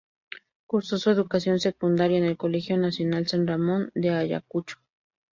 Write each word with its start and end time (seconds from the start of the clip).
Cursó 0.65 0.97
su 0.97 1.11
educación 1.11 1.59
secundaria 1.59 2.17
en 2.17 2.23
el 2.23 2.35
Colegio 2.35 2.75
Nacional 2.75 3.27
San 3.27 3.45
Ramón 3.45 3.91
de 3.93 4.09
Ayacucho. 4.09 4.77